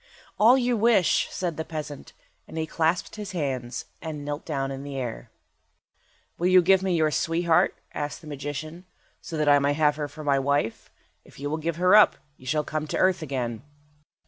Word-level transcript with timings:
"All 0.39 0.57
you 0.57 0.75
wish," 0.75 1.27
said 1.29 1.57
the 1.57 1.63
peasant, 1.63 2.13
and 2.47 2.57
he 2.57 2.65
clasped 2.65 3.17
his 3.17 3.33
hands, 3.33 3.85
and 4.01 4.25
knelt 4.25 4.47
down 4.47 4.71
in 4.71 4.81
the 4.81 4.97
air. 4.97 5.29
"Will 6.39 6.47
you 6.47 6.63
give 6.63 6.81
me 6.81 6.95
your 6.95 7.11
sweetheart," 7.11 7.75
asked 7.93 8.21
the 8.21 8.25
magician, 8.25 8.85
"so 9.21 9.37
that 9.37 9.47
I 9.47 9.59
may 9.59 9.73
have 9.73 9.97
her 9.97 10.07
for 10.07 10.23
my 10.23 10.39
wife? 10.39 10.89
If 11.23 11.39
you 11.39 11.51
will 11.51 11.57
give 11.57 11.75
her 11.75 11.95
up, 11.95 12.15
you 12.35 12.47
shall 12.47 12.63
come 12.63 12.87
to 12.87 12.97
earth 12.97 13.21
again." 13.21 13.61